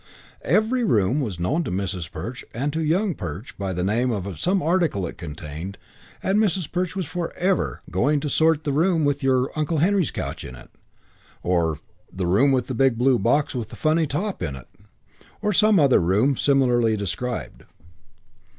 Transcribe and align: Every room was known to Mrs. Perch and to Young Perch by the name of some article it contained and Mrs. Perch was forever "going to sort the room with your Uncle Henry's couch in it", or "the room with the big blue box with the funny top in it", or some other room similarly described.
Every 0.41 0.83
room 0.83 1.19
was 1.21 1.39
known 1.39 1.63
to 1.63 1.69
Mrs. 1.69 2.09
Perch 2.11 2.43
and 2.55 2.73
to 2.73 2.81
Young 2.81 3.13
Perch 3.13 3.55
by 3.59 3.71
the 3.71 3.83
name 3.83 4.09
of 4.09 4.39
some 4.39 4.59
article 4.63 5.05
it 5.05 5.15
contained 5.15 5.77
and 6.23 6.39
Mrs. 6.39 6.71
Perch 6.71 6.95
was 6.95 7.05
forever 7.05 7.83
"going 7.91 8.19
to 8.21 8.27
sort 8.27 8.63
the 8.63 8.73
room 8.73 9.05
with 9.05 9.21
your 9.21 9.51
Uncle 9.55 9.77
Henry's 9.77 10.09
couch 10.09 10.43
in 10.43 10.55
it", 10.55 10.71
or 11.43 11.81
"the 12.11 12.25
room 12.25 12.51
with 12.51 12.65
the 12.65 12.73
big 12.73 12.97
blue 12.97 13.19
box 13.19 13.53
with 13.53 13.69
the 13.69 13.75
funny 13.75 14.07
top 14.07 14.41
in 14.41 14.55
it", 14.55 14.67
or 15.39 15.53
some 15.53 15.79
other 15.79 15.99
room 15.99 16.35
similarly 16.35 16.97
described. 16.97 17.61